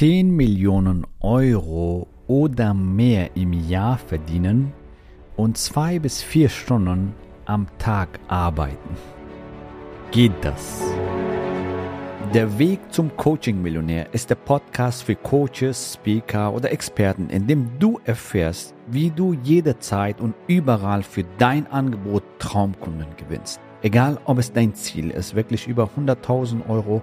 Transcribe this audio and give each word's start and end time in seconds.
10 0.00 0.30
Millionen 0.30 1.06
Euro 1.20 2.06
oder 2.26 2.72
mehr 2.72 3.36
im 3.36 3.52
Jahr 3.52 3.98
verdienen 3.98 4.72
und 5.36 5.58
zwei 5.58 5.98
bis 5.98 6.22
vier 6.22 6.48
Stunden 6.48 7.14
am 7.44 7.66
Tag 7.76 8.08
arbeiten. 8.26 8.96
Geht 10.10 10.32
das? 10.40 10.80
Der 12.32 12.58
Weg 12.58 12.80
zum 12.88 13.14
Coaching-Millionär 13.14 14.06
ist 14.14 14.30
der 14.30 14.36
Podcast 14.36 15.02
für 15.02 15.16
Coaches, 15.16 15.92
Speaker 15.92 16.54
oder 16.54 16.72
Experten, 16.72 17.28
in 17.28 17.46
dem 17.46 17.68
du 17.78 18.00
erfährst, 18.06 18.74
wie 18.86 19.10
du 19.10 19.34
jederzeit 19.34 20.18
und 20.18 20.34
überall 20.46 21.02
für 21.02 21.24
dein 21.36 21.66
Angebot 21.66 22.22
Traumkunden 22.38 23.08
gewinnst. 23.18 23.60
Egal, 23.82 24.18
ob 24.24 24.38
es 24.38 24.50
dein 24.50 24.74
Ziel 24.74 25.10
ist, 25.10 25.34
wirklich 25.34 25.68
über 25.68 25.90
100.000 25.94 26.70
Euro 26.70 27.02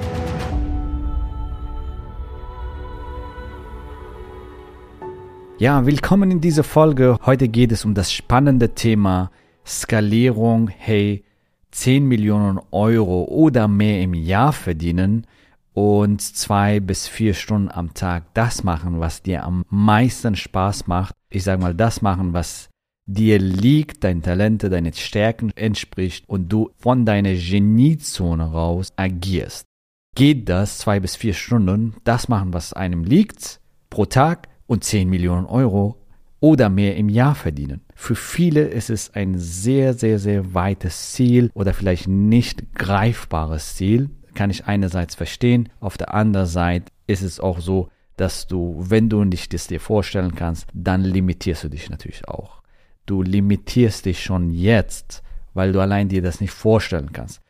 Ja, 5.61 5.85
willkommen 5.85 6.31
in 6.31 6.41
dieser 6.41 6.63
Folge. 6.63 7.19
Heute 7.23 7.47
geht 7.47 7.71
es 7.71 7.85
um 7.85 7.93
das 7.93 8.11
spannende 8.11 8.73
Thema 8.73 9.29
Skalierung. 9.63 10.69
Hey, 10.69 11.23
10 11.69 12.03
Millionen 12.07 12.59
Euro 12.71 13.25
oder 13.25 13.67
mehr 13.67 14.01
im 14.01 14.15
Jahr 14.15 14.53
verdienen 14.53 15.27
und 15.73 16.19
zwei 16.19 16.79
bis 16.79 17.07
vier 17.07 17.35
Stunden 17.35 17.69
am 17.69 17.93
Tag 17.93 18.33
das 18.33 18.63
machen, 18.63 18.99
was 18.99 19.21
dir 19.21 19.43
am 19.43 19.63
meisten 19.69 20.35
Spaß 20.35 20.87
macht. 20.87 21.13
Ich 21.29 21.43
sage 21.43 21.61
mal, 21.61 21.75
das 21.75 22.01
machen, 22.01 22.33
was 22.33 22.71
dir 23.05 23.37
liegt, 23.37 24.03
deine 24.03 24.21
Talente, 24.21 24.67
deine 24.67 24.91
Stärken 24.93 25.51
entspricht 25.55 26.27
und 26.27 26.51
du 26.51 26.71
von 26.79 27.05
deiner 27.05 27.35
Geniezone 27.35 28.45
raus 28.45 28.93
agierst. 28.95 29.67
Geht 30.15 30.49
das 30.49 30.79
zwei 30.79 30.99
bis 30.99 31.15
vier 31.15 31.35
Stunden, 31.35 31.97
das 32.03 32.29
machen, 32.29 32.51
was 32.51 32.73
einem 32.73 33.03
liegt, 33.03 33.59
pro 33.91 34.05
Tag 34.05 34.47
und 34.71 34.85
10 34.85 35.09
Millionen 35.09 35.47
Euro 35.47 35.97
oder 36.39 36.69
mehr 36.69 36.95
im 36.95 37.09
Jahr 37.09 37.35
verdienen. 37.35 37.81
Für 37.93 38.15
viele 38.15 38.61
ist 38.61 38.89
es 38.89 39.13
ein 39.13 39.37
sehr, 39.37 39.93
sehr, 39.93 40.17
sehr 40.17 40.53
weites 40.53 41.11
Ziel 41.11 41.51
oder 41.53 41.73
vielleicht 41.73 42.07
nicht 42.07 42.73
greifbares 42.75 43.75
Ziel. 43.75 44.11
Kann 44.33 44.49
ich 44.49 44.67
einerseits 44.67 45.15
verstehen. 45.15 45.67
Auf 45.81 45.97
der 45.97 46.13
anderen 46.13 46.47
Seite 46.47 46.89
ist 47.05 47.21
es 47.21 47.41
auch 47.41 47.59
so, 47.59 47.89
dass 48.15 48.47
du, 48.47 48.77
wenn 48.77 49.09
du 49.09 49.25
nicht 49.25 49.53
das 49.53 49.67
dir 49.67 49.81
vorstellen 49.81 50.35
kannst, 50.35 50.67
dann 50.73 51.03
limitierst 51.03 51.65
du 51.65 51.67
dich 51.67 51.89
natürlich 51.89 52.29
auch. 52.29 52.61
Du 53.05 53.23
limitierst 53.23 54.05
dich 54.05 54.23
schon 54.23 54.51
jetzt, 54.51 55.21
weil 55.53 55.73
du 55.73 55.81
allein 55.81 56.07
dir 56.07 56.21
das 56.21 56.39
nicht 56.39 56.53
vorstellen 56.53 57.11
kannst. 57.11 57.41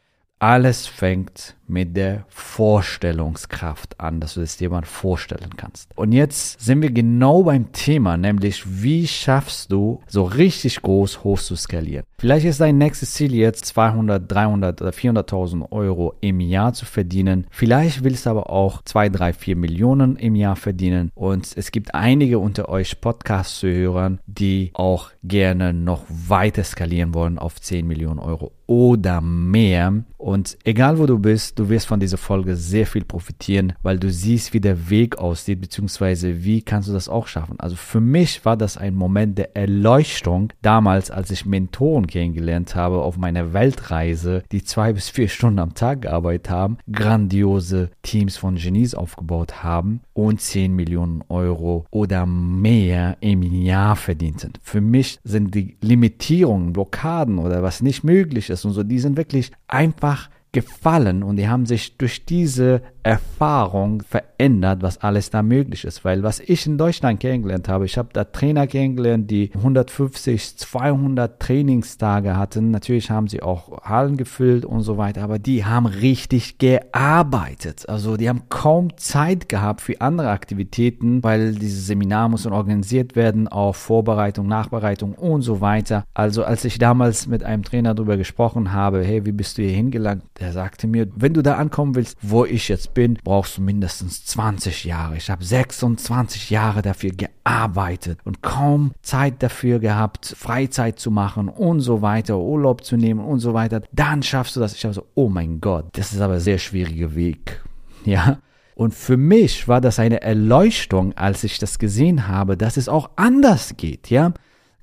Alles 0.42 0.88
fängt 0.88 1.56
mit 1.68 1.96
der 1.96 2.26
Vorstellungskraft 2.28 4.00
an, 4.00 4.20
dass 4.20 4.34
du 4.34 4.42
es 4.42 4.58
dir 4.58 4.72
mal 4.72 4.84
vorstellen 4.86 5.52
kannst. 5.56 5.92
Und 5.96 6.14
jetzt 6.14 6.60
sind 6.60 6.82
wir 6.82 6.92
genau 6.92 7.44
beim 7.44 7.72
Thema, 7.74 8.18
nämlich 8.18 8.64
wie 8.82 9.06
schaffst 9.06 9.72
du 9.72 10.02
so 10.08 10.24
richtig 10.24 10.82
groß 10.82 11.24
hoch 11.24 11.40
zu 11.40 11.56
skalieren. 11.56 12.06
Vielleicht 12.18 12.48
ist 12.48 12.60
dein 12.60 12.80
nächstes 12.80 13.14
Ziel 13.14 13.36
jetzt 13.36 13.66
200, 13.66 14.30
300 14.30 14.82
oder 14.82 14.90
400.000 14.90 15.72
Euro 15.72 16.16
im 16.22 16.40
Jahr 16.40 16.74
zu 16.74 16.86
verdienen. 16.86 17.46
Vielleicht 17.52 18.04
willst 18.04 18.26
du 18.26 18.32
aber 18.32 18.50
auch 18.50 18.82
2, 18.84 19.10
3, 19.10 19.34
4 19.34 19.56
Millionen 19.56 20.16
im 20.16 20.34
Jahr 20.34 20.56
verdienen. 20.56 21.12
Und 21.14 21.56
es 21.56 21.72
gibt 21.72 21.94
einige 21.94 22.40
unter 22.40 22.68
euch 22.68 23.00
Podcasts 23.00 23.60
zu 23.60 23.68
hören, 23.68 24.20
die 24.26 24.72
auch 24.74 25.12
gerne 25.24 25.72
noch 25.72 26.04
weiter 26.10 26.64
skalieren 26.64 27.14
wollen 27.14 27.38
auf 27.38 27.62
10 27.62 27.86
Millionen 27.88 28.20
Euro 28.20 28.52
oder 28.72 29.20
mehr. 29.20 30.06
Und 30.18 30.58
egal 30.64 30.98
wo 30.98 31.06
du 31.06 31.20
bist, 31.20 31.60
du 31.60 31.68
wirst 31.68 31.88
von 31.88 32.00
dieser 32.00 32.18
Folge 32.18 32.56
sehr 32.56 32.86
viel 32.86 33.04
profitieren, 33.04 33.74
weil 33.82 34.00
du 34.00 34.10
siehst, 34.10 34.54
wie 34.54 34.62
der 34.62 34.90
Weg 34.90 35.18
aussieht, 35.18 35.60
beziehungsweise 35.60 36.46
wie 36.46 36.62
kannst 36.62 36.88
du 36.88 36.94
das 36.94 37.10
auch 37.10 37.28
schaffen. 37.28 37.60
Also 37.60 37.76
für 37.76 38.00
mich 38.00 38.46
war 38.46 38.56
das 38.56 38.78
ein 38.78 38.96
Moment 38.96 39.38
der 39.38 39.58
Erleuchtung 39.58 40.54
damals, 40.62 41.12
als 41.12 41.32
ich 41.32 41.46
Mentoren 41.46 42.08
kennengelernt 42.08 42.76
habe 42.76 43.02
auf 43.02 43.18
meiner 43.18 43.52
Weltreise, 43.52 44.44
die 44.54 44.64
zwei 44.64 44.94
bis 44.94 45.10
vier 45.10 45.28
Stunden 45.28 45.60
am 45.60 45.74
Tag 45.74 46.04
gearbeitet 46.04 46.50
haben, 46.50 46.78
grandiose 46.90 47.90
Teams 48.04 48.38
von 48.38 48.56
Genies 48.56 48.96
aufgebaut 48.96 49.64
haben 49.64 50.02
und 50.14 50.40
10 50.40 50.74
Millionen 50.74 51.24
Euro 51.28 51.86
oder 51.90 52.26
mehr 52.26 53.18
im 53.20 53.42
Jahr 53.42 53.98
verdienten. 53.98 54.54
Für 54.62 54.82
mich 54.82 55.20
sind 55.24 55.56
die 55.56 55.78
Limitierungen, 55.82 56.74
Blockaden 56.74 57.40
oder 57.40 57.64
was 57.64 57.82
nicht 57.82 58.04
möglich 58.04 58.50
ist 58.50 58.61
und 58.66 58.74
so, 58.74 58.84
die 58.84 59.00
sind 59.00 59.18
wirklich 59.18 59.52
einfach 59.68 60.30
gefallen 60.52 61.24
und 61.24 61.38
die 61.38 61.48
haben 61.48 61.66
sich 61.66 61.98
durch 61.98 62.26
diese 62.26 62.82
Erfahrung 63.04 64.04
verändert, 64.04 64.82
was 64.82 65.00
alles 65.00 65.30
da 65.30 65.42
möglich 65.42 65.86
ist. 65.86 66.06
Weil 66.06 66.24
was 66.24 66.40
ich 66.40 66.66
in 66.68 66.78
Deutschland 66.78 67.20
kennengelernt 67.20 67.68
habe, 67.68 67.86
ich 67.86 67.98
habe 67.98 68.10
da 68.14 68.24
Trainer 68.24 68.68
kennengelernt, 68.68 69.30
die 69.32 69.52
150, 69.56 70.58
200 70.58 71.40
Trainingstage 71.40 72.36
hatten. 72.36 72.72
Natürlich 72.72 73.10
haben 73.10 73.28
sie 73.28 73.42
auch 73.42 73.84
Hallen 73.84 74.18
gefüllt 74.18 74.66
und 74.66 74.82
so 74.82 74.98
weiter, 74.98 75.24
aber 75.24 75.40
die 75.40 75.66
haben 75.66 75.86
richtig 75.86 76.58
gearbeitet. 76.58 77.88
Also 77.90 78.18
die 78.18 78.30
haben 78.30 78.44
kaum 78.50 78.98
Zeit 78.98 79.50
gehabt 79.50 79.82
für 79.82 80.00
andere 80.02 80.30
Aktivitäten, 80.30 81.24
weil 81.24 81.56
dieses 81.56 81.88
Seminar 81.88 82.30
muss 82.30 82.46
organisiert 82.46 83.16
werden, 83.16 83.48
auch 83.48 83.76
Vorbereitung, 83.76 84.48
Nachbereitung 84.48 85.14
und 85.14 85.42
so 85.42 85.62
weiter. 85.62 86.06
Also 86.14 86.44
als 86.44 86.66
ich 86.66 86.78
damals 86.78 87.28
mit 87.28 87.44
einem 87.44 87.64
Trainer 87.64 87.94
darüber 87.94 88.18
gesprochen 88.18 88.74
habe, 88.74 89.04
hey, 89.04 89.26
wie 89.26 89.32
bist 89.32 89.58
du 89.58 89.64
hier 89.64 89.72
hingelangt? 89.72 90.24
Der 90.40 90.52
sagte 90.52 90.88
mir, 90.88 91.08
wenn 91.16 91.34
du 91.34 91.42
da 91.42 91.56
ankommen 91.56 91.96
willst, 91.96 92.18
wo 92.22 92.46
ich 92.46 92.68
jetzt 92.68 92.91
bin, 92.94 93.18
brauchst 93.24 93.58
du 93.58 93.62
mindestens 93.62 94.26
20 94.26 94.86
Jahre. 94.86 95.18
Ich 95.18 95.30
habe 95.30 95.44
26 95.44 96.50
Jahre 96.50 96.82
dafür 96.82 97.12
gearbeitet 97.12 98.20
und 98.24 98.42
kaum 98.42 98.92
Zeit 99.02 99.42
dafür 99.44 99.80
gehabt, 99.80 100.36
Freizeit 100.38 101.00
zu 101.00 101.12
machen 101.12 101.50
und 101.50 101.82
so 101.82 102.02
weiter, 102.02 102.38
Urlaub 102.38 102.84
zu 102.84 102.98
nehmen 102.98 103.20
und 103.20 103.40
so 103.40 103.54
weiter. 103.54 103.82
Dann 103.92 104.24
schaffst 104.24 104.56
du 104.56 104.60
das. 104.60 104.74
Ich 104.74 104.84
habe 104.84 104.94
so, 104.94 105.06
oh 105.16 105.30
mein 105.30 105.62
Gott, 105.62 105.86
das 105.94 106.14
ist 106.14 106.22
aber 106.22 106.36
ein 106.36 106.40
sehr 106.40 106.58
schwieriger 106.58 107.16
Weg. 107.16 107.62
Ja. 108.04 108.40
Und 108.74 108.96
für 108.96 109.16
mich 109.16 109.68
war 109.68 109.80
das 109.80 110.00
eine 110.00 110.24
Erleuchtung, 110.24 111.14
als 111.16 111.44
ich 111.44 111.60
das 111.60 111.78
gesehen 111.78 112.28
habe, 112.28 112.58
dass 112.58 112.78
es 112.78 112.90
auch 112.90 113.12
anders 113.16 113.78
geht, 113.78 114.10
ja. 114.10 114.34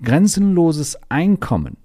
Grenzenloses 0.00 0.96
Einkommen 1.08 1.78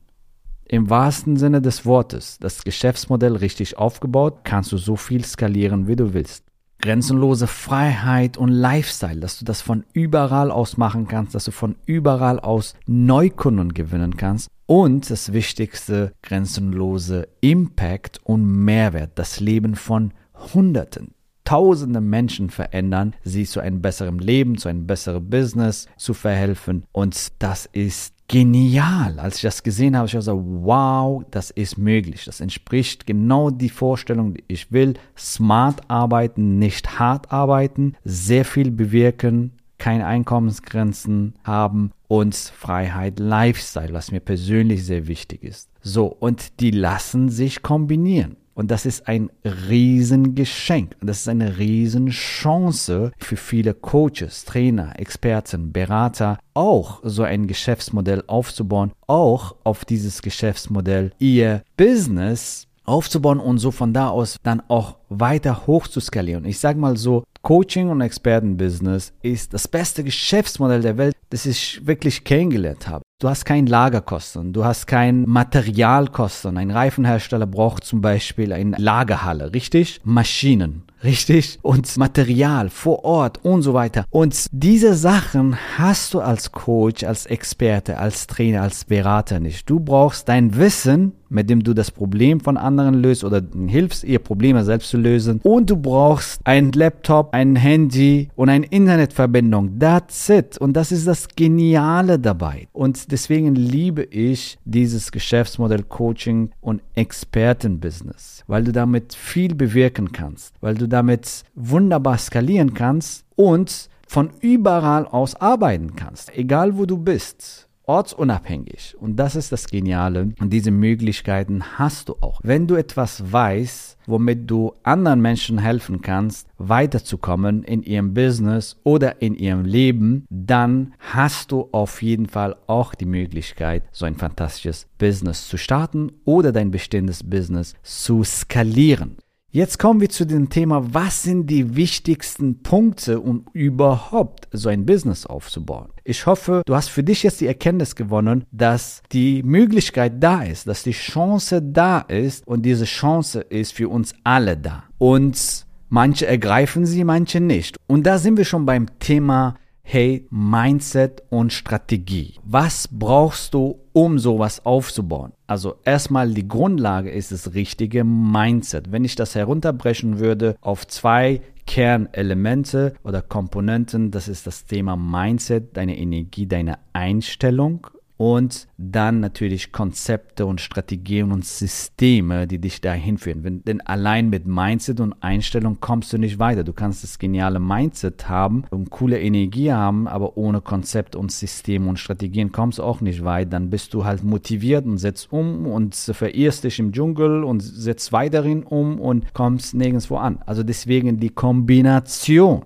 im 0.74 0.90
wahrsten 0.90 1.38
Sinne 1.38 1.62
des 1.62 1.86
Wortes, 1.86 2.40
das 2.40 2.64
Geschäftsmodell 2.64 3.36
richtig 3.36 3.78
aufgebaut, 3.78 4.40
kannst 4.44 4.72
du 4.72 4.78
so 4.80 4.96
viel 4.96 5.24
skalieren, 5.24 5.88
wie 5.88 5.96
du 5.96 6.16
willst. 6.16 6.46
Grenzenlose 6.82 7.46
Freiheit 7.46 8.38
und 8.38 8.50
Lifestyle, 8.50 9.20
dass 9.20 9.38
du 9.38 9.46
das 9.46 9.62
von 9.62 9.84
überall 9.94 10.50
aus 10.50 10.78
machen 10.78 11.08
kannst, 11.08 11.36
dass 11.36 11.46
du 11.46 11.52
von 11.52 11.76
überall 11.86 12.40
aus 12.40 12.74
Neukunden 12.88 13.76
gewinnen 13.76 14.18
kannst. 14.18 14.50
Und 14.66 15.12
das 15.12 15.32
Wichtigste, 15.32 16.12
grenzenlose 16.24 17.28
Impact 17.40 18.20
und 18.24 18.44
Mehrwert, 18.44 19.12
das 19.14 19.40
Leben 19.40 19.76
von 19.76 20.12
Hunderten, 20.56 21.14
tausende 21.46 22.02
Menschen 22.02 22.50
verändern, 22.50 23.14
sie 23.24 23.46
zu 23.46 23.60
einem 23.60 23.84
besseren 23.84 24.18
Leben, 24.18 24.58
zu 24.58 24.70
einem 24.70 24.88
besseren 24.88 25.30
Business 25.30 25.88
zu 25.98 26.16
verhelfen. 26.16 26.84
Und 26.92 27.32
das 27.38 27.68
ist 27.72 28.13
genial. 28.28 29.20
Als 29.20 29.38
ich 29.38 29.42
das 29.44 29.64
gesehen 29.64 29.96
habe, 29.96 30.08
ich 30.08 30.14
habe 30.14 30.22
gesagt, 30.22 30.40
wow, 30.44 31.24
das 31.32 31.52
ist 31.52 31.78
möglich. 31.78 32.26
Das 32.26 32.42
entspricht 32.42 33.06
genau 33.06 33.50
die 33.50 33.70
Vorstellung, 33.70 34.34
die 34.34 34.44
ich 34.48 34.72
will. 34.72 34.94
Smart 35.18 35.82
arbeiten, 35.90 36.60
nicht 36.60 37.00
hart 37.00 37.32
arbeiten, 37.32 37.96
sehr 38.04 38.46
viel 38.46 38.72
bewirken, 38.72 39.54
keine 39.78 40.06
Einkommensgrenzen 40.06 41.36
haben 41.44 41.92
und 42.08 42.36
Freiheit, 42.36 43.20
Lifestyle, 43.20 43.94
was 43.94 44.12
mir 44.12 44.22
persönlich 44.22 44.86
sehr 44.86 45.08
wichtig 45.08 45.44
ist. 45.44 45.70
So, 45.82 46.06
und 46.08 46.60
die 46.62 46.72
lassen 46.72 47.30
sich 47.30 47.62
kombinieren. 47.62 48.38
Und 48.54 48.70
das 48.70 48.86
ist 48.86 49.08
ein 49.08 49.30
Riesengeschenk. 49.44 50.96
Das 51.02 51.22
ist 51.22 51.28
eine 51.28 51.58
Riesenchance 51.58 53.12
für 53.18 53.38
viele 53.38 53.74
Coaches, 53.74 54.46
Trainer, 54.46 55.00
Experten, 55.00 55.72
Berater, 55.72 56.38
auch 56.54 57.00
so 57.04 57.24
ein 57.24 57.48
Geschäftsmodell 57.48 58.24
aufzubauen, 58.28 58.92
auch 59.08 59.56
auf 59.64 59.86
dieses 59.86 60.22
Geschäftsmodell 60.22 61.12
ihr 61.20 61.64
Business 61.78 62.68
aufzubauen 62.86 63.40
und 63.40 63.58
so 63.58 63.72
von 63.72 63.94
da 63.94 64.10
aus 64.10 64.38
dann 64.44 64.62
auch 64.68 64.98
weiter 65.10 65.68
hoch 65.68 65.88
zu 65.88 66.00
skalieren. 66.00 66.46
Ich 66.46 66.60
sage 66.60 66.80
mal 66.80 66.98
so, 66.98 67.24
Coaching 67.42 67.90
und 67.90 68.00
Expertenbusiness 68.00 69.12
ist 69.22 69.54
das 69.54 69.68
beste 69.68 70.04
Geschäftsmodell 70.04 70.82
der 70.82 70.98
Welt, 70.98 71.14
das 71.30 71.46
ich 71.46 71.86
wirklich 71.86 72.24
kennengelernt 72.24 72.88
habe. 72.88 73.04
Du 73.20 73.28
hast 73.28 73.44
kein 73.44 73.68
Lagerkosten, 73.68 74.54
du 74.54 74.64
hast 74.64 74.88
kein 74.88 75.28
Materialkosten. 75.28 76.58
Ein 76.58 76.72
Reifenhersteller 76.72 77.46
braucht 77.46 77.84
zum 77.84 78.02
Beispiel 78.02 78.54
eine 78.54 78.78
Lagerhalle, 78.78 79.54
richtig? 79.54 80.00
Maschinen, 80.04 80.84
richtig? 81.04 81.60
Und 81.62 81.98
Material 81.98 82.70
vor 82.70 83.04
Ort 83.04 83.44
und 83.44 83.62
so 83.62 83.74
weiter. 83.74 84.06
Und 84.10 84.48
diese 84.52 84.94
Sachen 84.94 85.58
hast 85.78 86.14
du 86.14 86.20
als 86.20 86.52
Coach, 86.52 87.04
als 87.04 87.26
Experte, 87.26 87.98
als 87.98 88.28
Trainer, 88.28 88.62
als 88.62 88.86
Berater 88.86 89.40
nicht. 89.40 89.70
Du 89.70 89.80
brauchst 89.80 90.30
dein 90.30 90.58
Wissen, 90.58 91.14
mit 91.34 91.50
dem 91.50 91.64
du 91.64 91.74
das 91.74 91.92
Problem 91.92 92.40
von 92.40 92.58
anderen 92.58 92.94
löst 92.94 93.24
oder 93.24 93.42
hilfst, 93.68 94.04
ihr 94.04 94.20
Probleme 94.20 94.64
selbst 94.64 94.90
zu 94.90 94.98
lösen. 94.98 95.42
Und 95.44 95.70
du 95.70 95.76
brauchst 95.76 96.40
ein 96.44 96.72
Laptop, 96.72 97.34
ein 97.34 97.56
Handy 97.56 98.30
und 98.36 98.50
eine 98.50 98.68
Internetverbindung. 98.68 99.80
That's 99.80 100.30
it. 100.30 100.58
Und 100.60 100.74
das 100.74 100.92
ist 100.92 101.08
das 101.08 101.28
Geniale 101.36 102.20
dabei. 102.20 102.68
Und 102.72 103.12
deswegen 103.12 103.56
liebe 103.56 104.04
ich 104.04 104.60
dieses 104.64 105.12
Geschäftsmodell 105.12 105.84
Coaching 105.84 106.52
und 106.62 106.82
Expertenbusiness, 106.94 108.44
weil 108.48 108.64
du 108.64 108.72
damit 108.72 109.16
viel 109.16 109.56
bewirken 109.56 110.12
kannst, 110.12 110.54
weil 110.62 110.76
du 110.76 110.88
damit 110.94 111.44
wunderbar 111.56 112.18
skalieren 112.18 112.74
kannst 112.74 113.26
und 113.36 113.90
von 114.08 114.30
überall 114.42 115.08
aus 115.08 115.36
arbeiten 115.36 115.96
kannst, 115.96 116.36
egal 116.38 116.78
wo 116.78 116.86
du 116.86 116.98
bist 116.98 117.68
ortsunabhängig. 117.86 118.96
Und 119.00 119.18
das 119.18 119.36
ist 119.36 119.52
das 119.52 119.68
Geniale. 119.68 120.30
Und 120.40 120.52
diese 120.52 120.72
Möglichkeiten 120.72 121.64
hast 121.78 122.10
du 122.10 122.16
auch. 122.22 122.40
Wenn 122.44 122.68
du 122.68 122.76
etwas 122.76 123.32
weißt, 123.32 123.98
womit 124.06 124.50
du 124.50 124.74
anderen 124.84 125.22
Menschen 125.22 125.58
helfen 125.58 126.02
kannst, 126.02 126.48
weiterzukommen 126.58 127.64
in 127.64 127.84
ihrem 127.84 128.14
Business 128.14 128.78
oder 128.84 129.22
in 129.22 129.36
ihrem 129.36 129.66
Leben, 129.66 130.26
dann 130.30 130.94
hast 131.00 131.52
du 131.52 131.70
auf 131.72 132.02
jeden 132.02 132.28
Fall 132.28 132.56
auch 132.68 132.96
die 132.96 133.06
Möglichkeit, 133.06 133.84
so 133.92 134.06
ein 134.06 134.16
fantastisches 134.16 134.88
Business 134.98 135.48
zu 135.48 135.58
starten 135.58 136.12
oder 136.26 136.52
dein 136.52 136.72
bestehendes 136.72 137.24
Business 137.24 137.74
zu 137.84 138.24
skalieren. 138.24 139.18
Jetzt 139.56 139.78
kommen 139.78 140.02
wir 140.02 140.10
zu 140.10 140.26
dem 140.26 140.50
Thema, 140.50 140.96
was 140.96 141.22
sind 141.22 141.46
die 141.46 141.76
wichtigsten 141.76 142.64
Punkte, 142.64 143.20
um 143.20 143.46
überhaupt 143.54 144.48
so 144.52 144.68
ein 144.68 144.84
Business 144.84 145.28
aufzubauen. 145.28 145.90
Ich 146.04 146.26
hoffe, 146.26 146.64
du 146.66 146.74
hast 146.74 146.88
für 146.88 147.04
dich 147.04 147.22
jetzt 147.22 147.40
die 147.40 147.46
Erkenntnis 147.46 147.96
gewonnen, 147.96 148.46
dass 148.52 149.04
die 149.12 149.44
Möglichkeit 149.44 150.14
da 150.24 150.42
ist, 150.42 150.66
dass 150.68 150.82
die 150.82 150.90
Chance 150.94 151.62
da 151.62 152.00
ist 152.00 152.48
und 152.48 152.64
diese 152.64 152.86
Chance 152.86 153.42
ist 153.42 153.74
für 153.74 153.90
uns 153.90 154.16
alle 154.24 154.58
da. 154.58 154.86
Und 154.98 155.68
manche 155.88 156.26
ergreifen 156.26 156.88
sie, 156.88 157.04
manche 157.04 157.40
nicht. 157.40 157.78
Und 157.86 158.08
da 158.08 158.18
sind 158.18 158.38
wir 158.38 158.46
schon 158.46 158.66
beim 158.66 158.88
Thema 158.98 159.54
hey, 159.84 160.26
Mindset 160.32 161.24
und 161.30 161.54
Strategie. 161.54 162.36
Was 162.44 162.88
brauchst 162.88 163.54
du, 163.54 163.80
um 163.94 164.18
sowas 164.18 164.66
aufzubauen? 164.66 165.34
Also 165.46 165.76
erstmal 165.86 166.34
die 166.34 166.48
Grundlage 166.48 167.12
ist 167.12 167.32
das 167.32 167.54
richtige 167.54 168.04
Mindset. 168.04 168.92
Wenn 168.92 169.06
ich 169.06 169.16
das 169.16 169.36
herunterbrechen 169.36 170.18
würde 170.18 170.56
auf 170.62 170.88
zwei 170.88 171.42
Kernelemente 171.68 172.96
oder 173.04 173.22
Komponenten, 173.22 174.10
das 174.10 174.28
ist 174.28 174.48
das 174.48 174.66
Thema 174.66 174.96
Mindset, 174.96 175.78
deine 175.78 175.98
Energie, 175.98 176.48
deine 176.48 176.80
Einstellung 176.94 177.88
und 178.18 178.68
dann 178.78 179.20
natürlich 179.20 179.72
Konzepte 179.72 180.46
und 180.46 180.62
Strategien 180.62 181.32
und 181.32 181.46
Systeme, 181.46 182.48
die 182.48 182.60
dich 182.60 182.82
dahin 182.82 183.18
führen. 183.18 183.64
denn 183.66 183.82
allein 183.82 184.30
mit 184.30 184.46
Mindset 184.46 185.00
und 185.00 185.16
Einstellung 185.22 185.78
kommst 185.80 186.14
du 186.14 186.18
nicht 186.18 186.40
weiter. 186.40 186.64
Du 186.64 186.74
kannst 186.74 187.04
das 187.04 187.20
geniale 187.20 187.60
Mindset 187.60 188.30
haben 188.30 188.64
und 188.70 188.90
coole 188.90 189.20
Energie 189.20 189.72
haben, 189.72 190.08
aber 190.08 190.38
ohne 190.38 190.62
Konzept 190.62 191.16
und 191.16 191.32
System 191.32 191.88
und 191.88 192.00
Strategien 192.00 192.52
kommst 192.52 192.80
du 192.80 192.84
auch 192.84 193.02
nicht 193.02 193.24
weit. 193.24 193.52
Dann 193.52 193.70
bist 193.70 193.94
du 193.94 194.06
halt 194.06 194.24
motiviert 194.24 194.86
und 194.86 194.98
setzt 194.98 195.32
um 195.32 195.66
und 195.66 195.96
verirrst 195.96 196.64
dich 196.64 196.80
im 196.80 196.92
Dschungel 196.92 197.44
und 197.44 197.62
setzt 197.62 198.12
weiterhin 198.12 198.64
um 198.64 199.00
und 199.00 199.34
kommst 199.34 199.74
nirgendwo 199.74 200.18
an. 200.18 200.40
Also 200.46 200.64
deswegen 200.64 201.20
die 201.20 201.30
Kombination 201.30 202.64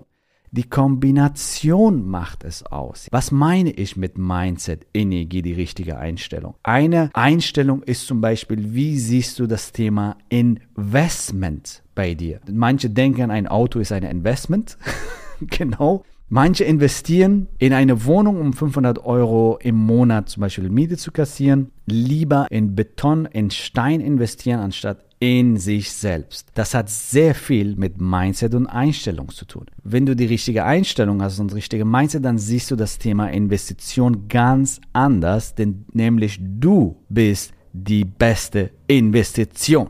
die 0.50 0.64
Kombination 0.64 2.06
macht 2.06 2.44
es 2.44 2.64
aus. 2.64 3.08
Was 3.10 3.30
meine 3.30 3.70
ich 3.70 3.96
mit 3.96 4.18
Mindset, 4.18 4.86
Energie, 4.94 5.42
die 5.42 5.52
richtige 5.52 5.98
Einstellung? 5.98 6.54
Eine 6.62 7.10
Einstellung 7.14 7.82
ist 7.82 8.06
zum 8.06 8.20
Beispiel, 8.20 8.74
wie 8.74 8.98
siehst 8.98 9.38
du 9.38 9.46
das 9.46 9.72
Thema 9.72 10.16
Investment 10.28 11.82
bei 11.94 12.14
dir? 12.14 12.40
Manche 12.50 12.90
denken, 12.90 13.30
ein 13.30 13.46
Auto 13.46 13.78
ist 13.78 13.92
ein 13.92 14.04
Investment. 14.04 14.78
genau. 15.40 16.04
Manche 16.30 16.64
investieren 16.64 17.48
in 17.58 17.72
eine 17.72 18.04
Wohnung, 18.04 18.38
um 18.38 18.52
500 18.52 19.02
Euro 19.02 19.58
im 19.62 19.76
Monat 19.76 20.28
zum 20.28 20.42
Beispiel 20.42 20.68
Miete 20.68 20.98
zu 20.98 21.10
kassieren, 21.10 21.70
lieber 21.86 22.46
in 22.50 22.74
Beton, 22.74 23.24
in 23.24 23.50
Stein 23.50 24.02
investieren, 24.02 24.60
anstatt 24.60 25.06
in 25.20 25.56
sich 25.56 25.90
selbst. 25.90 26.48
Das 26.54 26.74
hat 26.74 26.90
sehr 26.90 27.34
viel 27.34 27.76
mit 27.76 27.98
Mindset 27.98 28.54
und 28.54 28.66
Einstellung 28.66 29.30
zu 29.30 29.46
tun. 29.46 29.66
Wenn 29.82 30.04
du 30.04 30.14
die 30.14 30.26
richtige 30.26 30.64
Einstellung 30.64 31.22
hast 31.22 31.38
und 31.38 31.50
das 31.50 31.56
richtige 31.56 31.86
Mindset, 31.86 32.26
dann 32.26 32.36
siehst 32.36 32.70
du 32.70 32.76
das 32.76 32.98
Thema 32.98 33.28
Investition 33.28 34.28
ganz 34.28 34.82
anders, 34.92 35.54
denn 35.54 35.86
nämlich 35.94 36.38
du 36.42 36.96
bist 37.08 37.54
die 37.72 38.04
beste 38.04 38.70
Investition. 38.86 39.88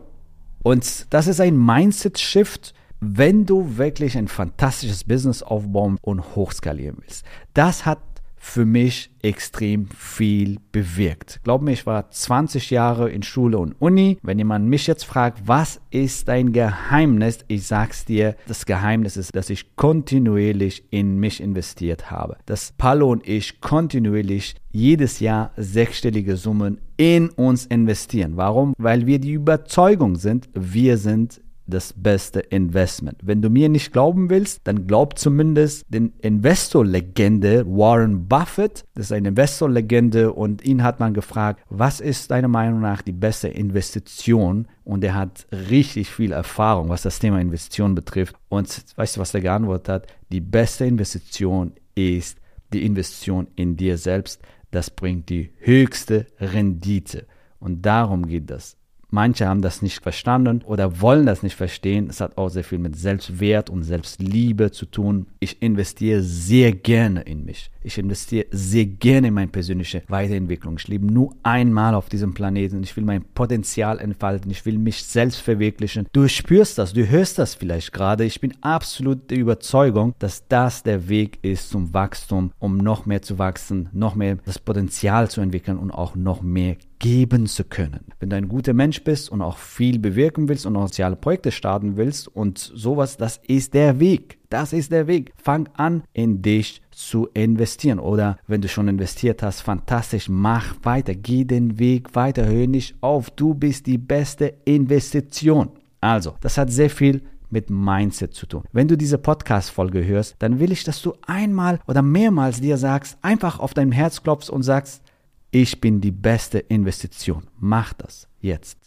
Und 0.63 1.07
das 1.11 1.27
ist 1.27 1.41
ein 1.41 1.57
Mindset-Shift, 1.57 2.75
wenn 3.01 3.47
du 3.47 3.77
wirklich 3.77 4.17
ein 4.17 4.29
fantastisches 4.29 5.05
Business 5.05 5.43
aufbauen 5.43 5.99
und 6.01 6.35
hochskalieren 6.35 6.97
willst. 7.01 7.25
Das 7.55 7.87
hat 7.87 7.99
für 8.41 8.65
mich 8.65 9.11
extrem 9.21 9.89
viel 9.89 10.59
bewirkt. 10.73 11.41
Glaub 11.43 11.61
mir, 11.61 11.73
ich 11.73 11.87
war 11.87 12.11
20 12.11 12.71
Jahre 12.71 13.11
in 13.11 13.23
Schule 13.23 13.59
und 13.59 13.75
Uni. 13.81 14.19
Wenn 14.23 14.39
jemand 14.39 14.69
mich 14.69 14.87
jetzt 14.87 15.05
fragt, 15.05 15.43
was 15.47 15.81
ist 15.91 16.29
dein 16.29 16.53
Geheimnis? 16.53 17.41
Ich 17.49 17.67
sag's 17.67 18.05
dir, 18.05 18.37
das 18.47 18.65
Geheimnis 18.65 19.17
ist, 19.17 19.35
dass 19.35 19.51
ich 19.51 19.77
kontinuierlich 19.77 20.85
in 20.91 21.19
mich 21.19 21.43
investiert 21.43 22.11
habe. 22.11 22.37
Dass 22.47 22.73
Palo 22.79 23.11
und 23.11 23.27
ich 23.29 23.61
kontinuierlich 23.61 24.55
jedes 24.71 25.21
Jahr 25.21 25.51
sechsstellige 25.57 26.37
Summen 26.37 26.81
in 26.97 27.31
uns 27.31 27.67
investieren. 27.67 28.37
Warum? 28.37 28.75
Weil 28.79 29.07
wir 29.07 29.19
die 29.19 29.33
Überzeugung 29.33 30.17
sind, 30.17 30.49
wir 30.55 30.97
sind 30.97 31.41
das 31.69 31.93
beste 31.93 32.41
Investment. 32.41 33.19
Wenn 33.23 33.43
du 33.43 33.51
mir 33.51 33.69
nicht 33.69 33.93
glauben 33.93 34.31
willst, 34.31 34.61
dann 34.65 34.87
glaub 34.87 35.19
zumindest 35.19 35.85
den 35.89 36.15
Investor-Legende 36.21 37.67
Warren 37.67 38.27
Buffett. 38.27 38.85
Das 38.95 39.07
ist 39.07 39.13
eine 39.13 39.29
Investor-Legende 39.29 40.33
und 40.33 40.65
ihn 40.65 40.83
hat 40.83 40.99
man 40.99 41.15
gefragt, 41.15 41.63
was 41.69 42.01
ist 42.01 42.31
deiner 42.31 42.49
Meinung 42.49 42.81
nach 42.81 43.03
die 43.03 43.13
beste 43.13 43.49
Investition? 43.49 44.67
Und 44.85 45.05
er 45.05 45.15
hat 45.15 45.47
richtig 45.53 46.09
viel 46.09 46.33
Erfahrung, 46.33 46.89
was 46.89 47.03
das 47.03 47.19
Thema 47.19 47.41
Investition 47.41 47.95
betrifft. 47.95 48.35
Und 48.49 48.85
weißt 48.97 49.17
du, 49.17 49.21
was 49.21 49.35
er 49.35 49.43
geantwortet 49.43 49.89
hat? 49.91 50.07
Die 50.33 50.41
beste 50.41 50.87
Investition 50.87 51.73
ist 51.95 52.39
die 52.73 52.87
Investition 52.87 53.49
in 53.57 53.77
dir 53.77 53.99
selbst. 53.99 54.41
Das 54.71 54.89
bringt 54.91 55.29
die 55.29 55.51
höchste 55.59 56.27
Rendite. 56.41 57.27
Und 57.61 57.83
darum 57.83 58.27
geht 58.27 58.49
das. 58.49 58.78
Manche 59.11 59.47
haben 59.47 59.63
das 59.63 59.81
nicht 59.81 60.03
verstanden 60.03 60.63
oder 60.67 61.01
wollen 61.01 61.25
das 61.25 61.43
nicht 61.43 61.57
verstehen. 61.57 62.09
Es 62.11 62.21
hat 62.21 62.37
auch 62.37 62.51
sehr 62.51 62.65
viel 62.65 62.79
mit 62.79 62.97
Selbstwert 62.97 63.71
und 63.71 63.83
Selbstliebe 63.83 64.71
zu 64.71 64.85
tun. 64.85 65.27
Ich 65.41 65.63
investiere 65.63 66.23
sehr 66.23 66.73
gerne 66.73 67.23
in 67.23 67.47
mich. 67.47 67.71
Ich 67.83 67.97
investiere 67.97 68.47
sehr 68.51 68.85
gerne 68.85 69.29
in 69.29 69.35
meine 69.35 69.49
persönliche 69.49 70.03
Weiterentwicklung. 70.09 70.77
Ich 70.77 70.89
lebe 70.89 71.07
nur 71.07 71.35
einmal 71.43 71.95
auf 71.95 72.11
diesem 72.11 72.35
Planeten. 72.35 72.83
Ich 72.83 72.95
will 72.99 73.05
mein 73.05 73.25
Potenzial 73.25 73.99
entfalten. 73.99 74.51
Ich 74.51 74.67
will 74.67 74.77
mich 74.77 75.05
selbst 75.05 75.41
verwirklichen. 75.41 76.07
Du 76.13 76.29
spürst 76.29 76.77
das, 76.77 76.93
du 76.93 77.09
hörst 77.09 77.39
das 77.39 77.55
vielleicht 77.55 77.95
gerade. 77.95 78.25
Ich 78.25 78.43
bin 78.43 78.53
absolut 78.61 79.31
der 79.31 79.39
Überzeugung, 79.39 80.15
dass 80.19 80.47
das 80.49 80.83
der 80.83 81.09
Weg 81.09 81.39
ist 81.41 81.71
zum 81.71 81.95
Wachstum, 81.95 82.53
um 82.59 82.77
noch 82.77 83.07
mehr 83.07 83.23
zu 83.23 83.39
wachsen, 83.39 83.89
noch 83.93 84.15
mehr 84.15 84.37
das 84.45 84.59
Potenzial 84.59 85.31
zu 85.31 85.41
entwickeln 85.41 85.79
und 85.79 85.91
auch 85.91 86.15
noch 86.15 86.43
mehr 86.43 86.77
geben 86.99 87.47
zu 87.47 87.65
können. 87.65 88.07
Wenn 88.19 88.31
du 88.31 88.37
ein 88.37 88.49
guter 88.49 88.73
Mensch 88.73 88.98
bist 89.05 89.31
und 89.31 89.43
auch 89.43 89.59
viel 89.59 89.99
bewirken 89.99 90.49
willst 90.49 90.67
und 90.67 90.77
auch 90.77 90.87
soziale 90.87 91.17
Projekte 91.17 91.51
starten 91.51 91.97
willst 91.97 92.29
und 92.29 92.59
sowas, 92.59 93.17
das 93.17 93.41
ist 93.47 93.75
der 93.75 94.01
Weg. 94.01 94.39
Das 94.51 94.73
ist 94.73 94.93
der 94.93 95.07
Weg. 95.07 95.33
Fang 95.37 95.69
an, 95.75 96.03
in 96.13 96.41
dich 96.41 96.81
zu 96.91 97.29
investieren. 97.35 97.99
Oder 97.99 98.39
wenn 98.47 98.63
du 98.63 98.69
schon 98.69 98.89
investiert 98.89 99.43
hast, 99.43 99.61
fantastisch, 99.61 100.29
mach 100.29 100.75
weiter. 100.83 101.15
Geh 101.15 101.45
den 101.45 101.79
Weg 101.79 102.15
weiter. 102.15 102.47
Hör 102.47 102.67
nicht 102.67 102.97
auf. 103.03 103.31
Du 103.31 103.55
bist 103.55 103.87
die 103.87 103.99
beste 103.99 104.55
Investition. 104.65 105.71
Also, 106.01 106.35
das 106.41 106.57
hat 106.57 106.71
sehr 106.71 106.91
viel 106.91 107.23
mit 107.51 107.71
Mindset 107.71 108.35
zu 108.35 108.47
tun. 108.47 108.65
Wenn 108.73 108.89
du 108.89 108.97
diese 108.97 109.19
Podcast-Folge 109.19 110.05
hörst, 110.05 110.37
dann 110.39 110.61
will 110.61 110.73
ich, 110.73 110.85
dass 110.85 111.03
du 111.03 111.15
einmal 111.27 111.81
oder 111.87 112.03
mehrmals 112.03 112.61
dir 112.61 112.77
sagst, 112.77 113.19
einfach 113.23 113.59
auf 113.59 113.75
deinem 113.75 113.93
Herz 113.93 114.23
klopfst 114.23 114.51
und 114.51 114.63
sagst, 114.63 115.03
ich 115.51 115.81
bin 115.81 116.01
die 116.01 116.11
beste 116.11 116.59
Investition. 116.59 117.47
Mach 117.59 117.93
das 117.93 118.29
jetzt. 118.41 118.79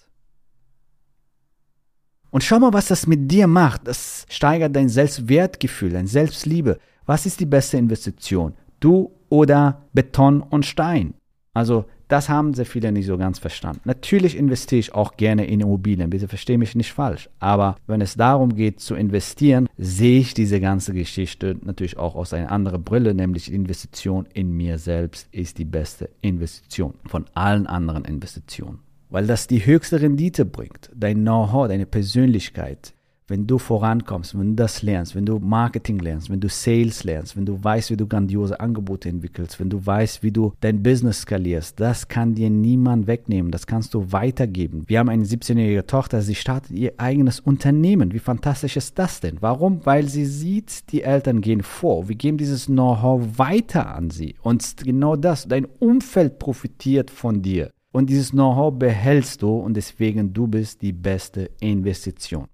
Und 2.30 2.44
schau 2.44 2.60
mal, 2.60 2.74
was 2.74 2.88
das 2.88 3.08
mit 3.08 3.30
dir 3.30 3.48
macht. 3.48 3.88
Das 3.88 4.26
steigert 4.30 4.76
dein 4.76 4.90
Selbstwertgefühl, 4.90 5.92
dein 5.92 6.08
Selbstliebe. 6.08 6.80
Was 7.06 7.26
ist 7.26 7.40
die 7.40 7.46
beste 7.46 7.78
Investition? 7.78 8.54
Du 8.80 9.12
oder 9.30 9.88
Beton 9.94 10.42
und 10.42 10.66
Stein? 10.66 11.14
Also 11.54 11.86
das 12.08 12.30
haben 12.30 12.54
sehr 12.54 12.66
viele 12.66 12.92
nicht 12.92 13.06
so 13.06 13.18
ganz 13.18 13.40
verstanden. 13.40 13.82
Natürlich 13.86 14.38
investiere 14.38 14.80
ich 14.80 14.94
auch 14.94 15.16
gerne 15.16 15.46
in 15.46 15.60
Immobilien, 15.60 16.10
bitte 16.10 16.28
verstehe 16.28 16.58
mich 16.58 16.76
nicht 16.76 16.94
falsch. 16.94 17.30
Aber 17.40 17.76
wenn 17.88 18.02
es 18.02 18.16
darum 18.16 18.56
geht 18.56 18.80
zu 18.80 18.96
investieren, 18.96 19.68
sehe 19.78 20.20
ich 20.20 20.34
diese 20.34 20.60
ganze 20.60 20.94
Geschichte 20.94 21.58
natürlich 21.62 21.98
auch 21.98 22.16
aus 22.16 22.34
einer 22.34 22.52
anderen 22.52 22.84
Brille, 22.84 23.14
nämlich 23.14 23.52
Investition 23.52 24.28
in 24.34 24.52
mir 24.52 24.78
selbst 24.78 25.28
ist 25.32 25.58
die 25.58 25.66
beste 25.66 26.10
Investition 26.22 26.96
von 27.06 27.26
allen 27.34 27.68
anderen 27.68 28.06
Investitionen. 28.06 28.80
Weil 29.10 29.28
das 29.28 29.48
die 29.48 29.66
höchste 29.66 30.02
Rendite 30.02 30.46
bringt. 30.46 30.90
Dein 30.96 31.22
Know-how, 31.22 31.68
deine 31.68 31.86
Persönlichkeit, 31.86 32.94
wenn 33.28 33.48
du 33.48 33.58
vorankommst, 33.58 34.38
wenn 34.38 34.50
du 34.50 34.64
das 34.64 34.82
lernst, 34.82 35.16
wenn 35.16 35.26
du 35.26 35.40
Marketing 35.40 36.00
lernst, 36.00 36.30
wenn 36.30 36.40
du 36.40 36.50
Sales 36.50 37.04
lernst, 37.04 37.38
wenn 37.38 37.46
du 37.46 37.64
weißt, 37.64 37.90
wie 37.90 37.98
du 37.98 38.08
grandiose 38.08 38.60
Angebote 38.60 39.10
entwickelst, 39.10 39.60
wenn 39.60 39.70
du 39.70 39.86
weißt, 39.86 40.22
wie 40.22 40.32
du 40.32 40.54
dein 40.60 40.84
Business 40.84 41.22
skalierst, 41.22 41.80
das 41.80 42.08
kann 42.08 42.36
dir 42.36 42.50
niemand 42.50 43.08
wegnehmen. 43.08 43.52
Das 43.52 43.68
kannst 43.68 43.94
du 43.94 44.12
weitergeben. 44.12 44.84
Wir 44.88 45.00
haben 45.00 45.10
eine 45.10 45.24
17-jährige 45.24 45.88
Tochter, 45.88 46.22
sie 46.22 46.36
startet 46.36 46.72
ihr 46.72 46.94
eigenes 46.98 47.40
Unternehmen. 47.40 48.12
Wie 48.14 48.20
fantastisch 48.20 48.76
ist 48.76 49.00
das 49.00 49.22
denn? 49.22 49.38
Warum? 49.40 49.86
Weil 49.86 50.08
sie 50.08 50.26
sieht, 50.26 50.92
die 50.92 51.04
Eltern 51.04 51.42
gehen 51.42 51.64
vor. 51.64 52.10
Wir 52.10 52.16
geben 52.16 52.38
dieses 52.38 52.66
Know-how 52.66 53.38
weiter 53.38 53.96
an 53.96 54.10
sie. 54.10 54.36
Und 54.42 54.78
genau 54.78 55.16
das, 55.16 55.48
dein 55.48 55.66
Umfeld 55.80 56.40
profitiert 56.40 57.10
von 57.10 57.42
dir. 57.42 57.72
Und 57.94 58.10
dieses 58.10 58.32
Know-how 58.32 58.74
behältst 58.78 59.42
du 59.42 59.56
und 59.56 59.76
deswegen 59.76 60.34
du 60.34 60.48
bist 60.48 60.82
die 60.82 60.94
beste 60.94 61.50
Investition. 61.60 62.48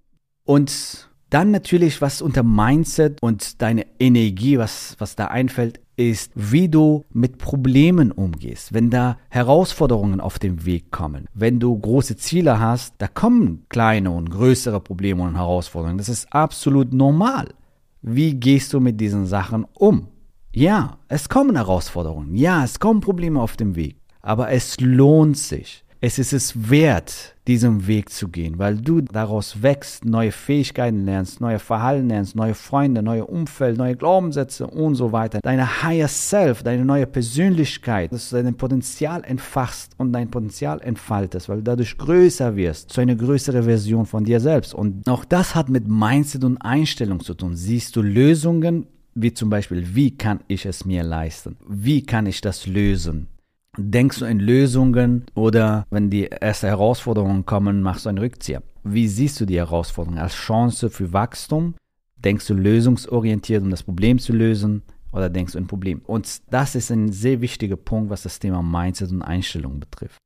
Und 0.48 1.10
dann 1.28 1.50
natürlich, 1.50 2.00
was 2.00 2.22
unter 2.22 2.42
Mindset 2.42 3.20
und 3.20 3.60
deine 3.60 3.84
Energie, 4.00 4.56
was, 4.56 4.96
was 4.98 5.14
da 5.14 5.26
einfällt, 5.26 5.78
ist, 5.96 6.32
wie 6.34 6.70
du 6.70 7.04
mit 7.12 7.36
Problemen 7.36 8.12
umgehst. 8.12 8.72
Wenn 8.72 8.88
da 8.88 9.18
Herausforderungen 9.28 10.22
auf 10.22 10.38
dem 10.38 10.64
Weg 10.64 10.90
kommen, 10.90 11.26
wenn 11.34 11.60
du 11.60 11.78
große 11.78 12.16
Ziele 12.16 12.58
hast, 12.60 12.94
da 12.96 13.08
kommen 13.08 13.66
kleine 13.68 14.10
und 14.10 14.30
größere 14.30 14.80
Probleme 14.80 15.22
und 15.22 15.36
Herausforderungen. 15.36 15.98
Das 15.98 16.08
ist 16.08 16.32
absolut 16.32 16.94
normal. 16.94 17.52
Wie 18.00 18.32
gehst 18.32 18.72
du 18.72 18.80
mit 18.80 18.98
diesen 18.98 19.26
Sachen 19.26 19.66
um? 19.74 20.08
Ja, 20.54 20.96
es 21.08 21.28
kommen 21.28 21.56
Herausforderungen. 21.56 22.34
Ja, 22.34 22.64
es 22.64 22.80
kommen 22.80 23.02
Probleme 23.02 23.38
auf 23.42 23.58
dem 23.58 23.76
Weg. 23.76 23.96
Aber 24.22 24.50
es 24.50 24.80
lohnt 24.80 25.36
sich 25.36 25.84
es 26.00 26.18
ist 26.18 26.32
es 26.32 26.70
wert, 26.70 27.34
diesen 27.48 27.88
Weg 27.88 28.10
zu 28.10 28.28
gehen, 28.28 28.58
weil 28.58 28.76
du 28.76 29.00
daraus 29.00 29.62
wächst, 29.62 30.04
neue 30.04 30.30
Fähigkeiten 30.30 31.04
lernst, 31.04 31.40
neue 31.40 31.58
Verhalten 31.58 32.08
lernst, 32.08 32.36
neue 32.36 32.54
Freunde, 32.54 33.02
neue 33.02 33.26
Umfeld, 33.26 33.78
neue 33.78 33.96
Glaubenssätze 33.96 34.66
und 34.66 34.94
so 34.94 35.10
weiter. 35.10 35.40
Deine 35.42 35.82
Higher 35.82 36.06
Self, 36.06 36.62
deine 36.62 36.84
neue 36.84 37.06
Persönlichkeit, 37.06 38.12
dass 38.12 38.30
du 38.30 38.40
dein 38.40 38.54
Potenzial 38.54 39.24
entfachst 39.24 39.92
und 39.98 40.12
dein 40.12 40.30
Potenzial 40.30 40.80
entfaltest, 40.82 41.48
weil 41.48 41.58
du 41.58 41.64
dadurch 41.64 41.98
größer 41.98 42.54
wirst, 42.54 42.90
zu 42.90 43.00
einer 43.00 43.16
größeren 43.16 43.64
Version 43.64 44.06
von 44.06 44.24
dir 44.24 44.38
selbst. 44.38 44.74
Und 44.74 45.08
auch 45.08 45.24
das 45.24 45.56
hat 45.56 45.68
mit 45.68 45.88
Mindset 45.88 46.44
und 46.44 46.58
Einstellung 46.58 47.20
zu 47.20 47.34
tun. 47.34 47.56
Siehst 47.56 47.96
du 47.96 48.02
Lösungen, 48.02 48.86
wie 49.14 49.34
zum 49.34 49.50
Beispiel, 49.50 49.96
wie 49.96 50.16
kann 50.16 50.40
ich 50.46 50.64
es 50.64 50.84
mir 50.84 51.02
leisten? 51.02 51.56
Wie 51.66 52.02
kann 52.02 52.26
ich 52.26 52.40
das 52.40 52.66
lösen? 52.68 53.26
Denkst 53.80 54.18
du 54.18 54.24
in 54.24 54.40
Lösungen 54.40 55.26
oder 55.36 55.86
wenn 55.90 56.10
die 56.10 56.28
ersten 56.32 56.66
Herausforderungen 56.66 57.46
kommen, 57.46 57.80
machst 57.80 58.06
du 58.06 58.08
einen 58.08 58.18
Rückzieher? 58.18 58.60
Wie 58.82 59.06
siehst 59.06 59.40
du 59.40 59.46
die 59.46 59.58
Herausforderungen? 59.58 60.18
Als 60.18 60.34
Chance 60.34 60.90
für 60.90 61.12
Wachstum? 61.12 61.76
Denkst 62.16 62.48
du 62.48 62.54
lösungsorientiert, 62.54 63.62
um 63.62 63.70
das 63.70 63.84
Problem 63.84 64.18
zu 64.18 64.32
lösen? 64.32 64.82
Oder 65.12 65.30
denkst 65.30 65.52
du 65.52 65.58
ein 65.58 65.68
Problem? 65.68 66.00
Und 66.04 66.40
das 66.50 66.74
ist 66.74 66.90
ein 66.90 67.12
sehr 67.12 67.40
wichtiger 67.40 67.76
Punkt, 67.76 68.10
was 68.10 68.24
das 68.24 68.40
Thema 68.40 68.64
Mindset 68.64 69.12
und 69.12 69.22
Einstellung 69.22 69.78
betrifft. 69.78 70.18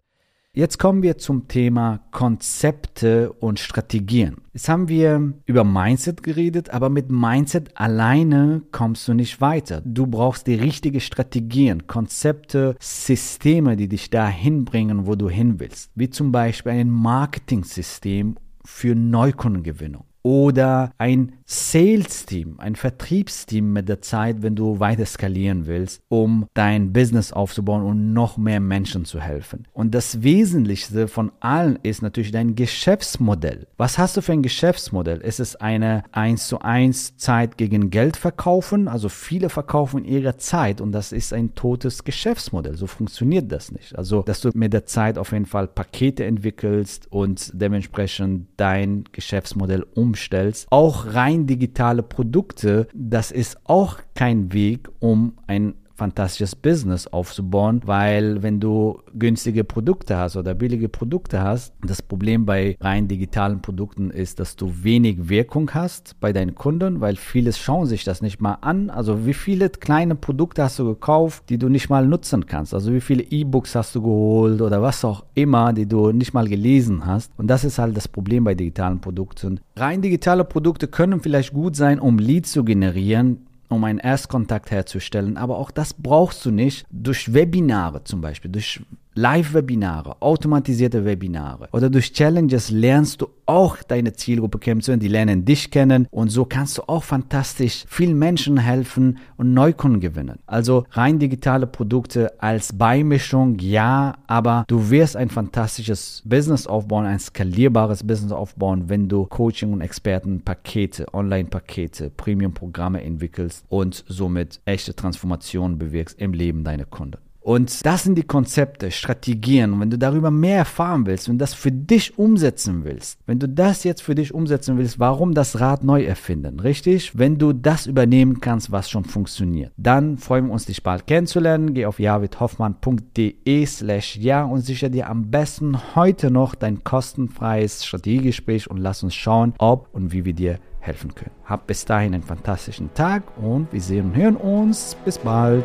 Jetzt 0.54 0.78
kommen 0.78 1.02
wir 1.02 1.16
zum 1.16 1.48
Thema 1.48 2.00
Konzepte 2.10 3.32
und 3.32 3.58
Strategien. 3.58 4.36
Jetzt 4.52 4.68
haben 4.68 4.86
wir 4.86 5.32
über 5.46 5.64
Mindset 5.64 6.22
geredet, 6.22 6.68
aber 6.68 6.90
mit 6.90 7.10
Mindset 7.10 7.70
alleine 7.74 8.60
kommst 8.70 9.08
du 9.08 9.14
nicht 9.14 9.40
weiter. 9.40 9.80
Du 9.82 10.06
brauchst 10.06 10.46
die 10.46 10.56
richtigen 10.56 11.00
Strategien, 11.00 11.86
Konzepte, 11.86 12.76
Systeme, 12.80 13.76
die 13.76 13.88
dich 13.88 14.10
dahin 14.10 14.66
bringen, 14.66 15.06
wo 15.06 15.14
du 15.14 15.30
hin 15.30 15.58
willst. 15.58 15.90
Wie 15.94 16.10
zum 16.10 16.32
Beispiel 16.32 16.72
ein 16.72 16.90
Marketing-System 16.90 18.36
für 18.62 18.94
Neukundengewinnung 18.94 20.04
oder 20.22 20.92
ein 20.98 21.32
Sales-Team, 21.52 22.54
ein 22.58 22.76
Vertriebsteam 22.76 23.72
mit 23.72 23.88
der 23.88 24.00
Zeit, 24.00 24.42
wenn 24.42 24.56
du 24.56 24.80
weiter 24.80 25.04
skalieren 25.04 25.66
willst, 25.66 26.00
um 26.08 26.46
dein 26.54 26.92
Business 26.92 27.32
aufzubauen 27.32 27.82
und 27.82 28.14
noch 28.14 28.38
mehr 28.38 28.60
Menschen 28.60 29.04
zu 29.04 29.20
helfen. 29.20 29.66
Und 29.72 29.94
das 29.94 30.22
Wesentlichste 30.22 31.08
von 31.08 31.30
allen 31.40 31.78
ist 31.82 32.00
natürlich 32.00 32.32
dein 32.32 32.54
Geschäftsmodell. 32.54 33.66
Was 33.76 33.98
hast 33.98 34.16
du 34.16 34.22
für 34.22 34.32
ein 34.32 34.42
Geschäftsmodell? 34.42 35.18
Ist 35.18 35.40
es 35.40 35.56
eine 35.56 36.04
1 36.12 36.48
zu 36.48 36.60
1 36.60 37.18
Zeit 37.18 37.58
gegen 37.58 37.90
Geld 37.90 38.16
verkaufen? 38.16 38.88
Also 38.88 39.10
viele 39.10 39.50
verkaufen 39.50 40.04
ihre 40.04 40.38
Zeit 40.38 40.80
und 40.80 40.92
das 40.92 41.12
ist 41.12 41.34
ein 41.34 41.54
totes 41.54 42.04
Geschäftsmodell. 42.04 42.76
So 42.76 42.86
funktioniert 42.86 43.52
das 43.52 43.72
nicht. 43.72 43.96
Also, 43.98 44.22
dass 44.22 44.40
du 44.40 44.50
mit 44.54 44.72
der 44.72 44.86
Zeit 44.86 45.18
auf 45.18 45.32
jeden 45.32 45.46
Fall 45.46 45.68
Pakete 45.68 46.24
entwickelst 46.24 47.08
und 47.10 47.50
dementsprechend 47.52 48.46
dein 48.56 49.04
Geschäftsmodell 49.12 49.84
umstellst. 50.12 50.66
Auch 50.70 51.14
rein 51.14 51.46
digitale 51.46 52.02
Produkte, 52.02 52.86
das 52.94 53.30
ist 53.30 53.58
auch 53.64 53.98
kein 54.14 54.52
Weg, 54.52 54.90
um 55.00 55.38
ein 55.46 55.74
fantastisches 56.02 56.56
Business 56.56 57.06
aufzubauen, 57.06 57.80
weil 57.84 58.42
wenn 58.42 58.58
du 58.58 58.98
günstige 59.14 59.62
Produkte 59.62 60.16
hast 60.16 60.36
oder 60.36 60.52
billige 60.52 60.88
Produkte 60.88 61.40
hast, 61.42 61.74
das 61.80 62.02
Problem 62.02 62.44
bei 62.44 62.76
rein 62.80 63.06
digitalen 63.06 63.62
Produkten 63.62 64.10
ist, 64.10 64.40
dass 64.40 64.56
du 64.56 64.82
wenig 64.82 65.28
Wirkung 65.28 65.70
hast 65.74 66.16
bei 66.18 66.32
deinen 66.32 66.56
Kunden, 66.56 67.00
weil 67.00 67.14
viele 67.14 67.52
schauen 67.52 67.86
sich 67.86 68.02
das 68.02 68.20
nicht 68.20 68.40
mal 68.40 68.58
an. 68.62 68.90
Also 68.90 69.26
wie 69.26 69.32
viele 69.32 69.70
kleine 69.70 70.16
Produkte 70.16 70.64
hast 70.64 70.80
du 70.80 70.86
gekauft, 70.86 71.44
die 71.50 71.58
du 71.58 71.68
nicht 71.68 71.88
mal 71.88 72.04
nutzen 72.04 72.46
kannst? 72.46 72.74
Also 72.74 72.92
wie 72.92 73.00
viele 73.00 73.22
E-Books 73.22 73.76
hast 73.76 73.94
du 73.94 74.02
geholt 74.02 74.60
oder 74.60 74.82
was 74.82 75.04
auch 75.04 75.24
immer, 75.34 75.72
die 75.72 75.86
du 75.86 76.10
nicht 76.10 76.34
mal 76.34 76.48
gelesen 76.48 77.06
hast? 77.06 77.30
Und 77.36 77.46
das 77.46 77.62
ist 77.62 77.78
halt 77.78 77.96
das 77.96 78.08
Problem 78.08 78.42
bei 78.42 78.56
digitalen 78.56 79.00
Produkten. 79.00 79.60
Rein 79.76 80.02
digitale 80.02 80.42
Produkte 80.42 80.88
können 80.88 81.20
vielleicht 81.20 81.52
gut 81.52 81.76
sein, 81.76 82.00
um 82.00 82.18
Leads 82.18 82.50
zu 82.50 82.64
generieren, 82.64 83.46
um 83.72 83.84
einen 83.84 83.98
Erstkontakt 83.98 84.70
herzustellen. 84.70 85.36
Aber 85.36 85.58
auch 85.58 85.70
das 85.70 85.94
brauchst 85.94 86.44
du 86.44 86.50
nicht 86.50 86.86
durch 86.90 87.32
Webinare 87.34 88.04
zum 88.04 88.20
Beispiel, 88.20 88.50
durch 88.50 88.80
Live-Webinare, 89.14 90.16
automatisierte 90.20 91.04
Webinare 91.04 91.68
oder 91.72 91.90
durch 91.90 92.12
Challenges 92.12 92.70
lernst 92.70 93.20
du 93.20 93.28
auch 93.46 93.82
deine 93.82 94.14
Zielgruppe 94.14 94.58
kennenzulernen, 94.58 95.00
die 95.00 95.08
lernen 95.08 95.44
dich 95.44 95.70
kennen 95.70 96.06
und 96.10 96.30
so 96.30 96.44
kannst 96.44 96.78
du 96.78 96.82
auch 96.86 97.02
fantastisch 97.02 97.84
vielen 97.88 98.18
Menschen 98.18 98.56
helfen 98.56 99.18
und 99.36 99.52
Neukunden 99.52 100.00
gewinnen. 100.00 100.38
Also 100.46 100.84
rein 100.92 101.18
digitale 101.18 101.66
Produkte 101.66 102.40
als 102.40 102.72
Beimischung, 102.72 103.58
ja, 103.58 104.14
aber 104.26 104.64
du 104.68 104.90
wirst 104.90 105.16
ein 105.16 105.28
fantastisches 105.28 106.22
Business 106.24 106.66
aufbauen, 106.66 107.04
ein 107.04 107.18
skalierbares 107.18 108.06
Business 108.06 108.32
aufbauen, 108.32 108.88
wenn 108.88 109.08
du 109.08 109.26
Coaching 109.26 109.72
und 109.72 109.80
Expertenpakete, 109.82 111.12
Online-Pakete, 111.12 112.10
Premium-Programme 112.10 113.02
entwickelst 113.02 113.64
und 113.68 114.04
somit 114.08 114.60
echte 114.64 114.94
Transformationen 114.94 115.78
bewirkst 115.78 116.18
im 116.18 116.32
Leben 116.32 116.64
deiner 116.64 116.86
Kunden. 116.86 117.18
Und 117.42 117.84
das 117.84 118.04
sind 118.04 118.16
die 118.16 118.22
Konzepte, 118.22 118.90
Strategien. 118.90 119.72
Und 119.72 119.80
wenn 119.80 119.90
du 119.90 119.98
darüber 119.98 120.30
mehr 120.30 120.58
erfahren 120.58 121.06
willst 121.06 121.28
und 121.28 121.38
das 121.38 121.54
für 121.54 121.72
dich 121.72 122.16
umsetzen 122.18 122.84
willst, 122.84 123.18
wenn 123.26 123.40
du 123.40 123.48
das 123.48 123.84
jetzt 123.84 124.02
für 124.02 124.14
dich 124.14 124.32
umsetzen 124.32 124.78
willst, 124.78 125.00
warum 125.00 125.34
das 125.34 125.58
Rad 125.60 125.82
neu 125.82 126.04
erfinden, 126.04 126.60
richtig? 126.60 127.18
Wenn 127.18 127.38
du 127.38 127.52
das 127.52 127.86
übernehmen 127.86 128.40
kannst, 128.40 128.70
was 128.70 128.88
schon 128.88 129.04
funktioniert, 129.04 129.72
dann 129.76 130.18
freuen 130.18 130.46
wir 130.46 130.52
uns, 130.52 130.66
dich 130.66 130.82
bald 130.82 131.06
kennenzulernen. 131.06 131.74
Geh 131.74 131.86
auf 131.86 131.98
javidhoffmann.de 131.98 133.66
slash 133.66 134.16
ja 134.16 134.44
und 134.44 134.60
sicher 134.60 134.88
dir 134.88 135.10
am 135.10 135.30
besten 135.30 135.96
heute 135.96 136.30
noch 136.30 136.54
dein 136.54 136.84
kostenfreies 136.84 137.84
Strategiegespräch 137.84 138.70
und 138.70 138.78
lass 138.78 139.02
uns 139.02 139.14
schauen, 139.14 139.54
ob 139.58 139.88
und 139.92 140.12
wie 140.12 140.24
wir 140.24 140.34
dir 140.34 140.58
helfen 140.78 141.14
können. 141.14 141.30
Hab 141.44 141.66
bis 141.66 141.84
dahin 141.84 142.14
einen 142.14 142.22
fantastischen 142.22 142.92
Tag 142.94 143.24
und 143.40 143.72
wir 143.72 143.80
sehen 143.80 144.06
und 144.06 144.16
hören 144.16 144.36
uns. 144.36 144.96
Bis 145.04 145.18
bald. 145.18 145.64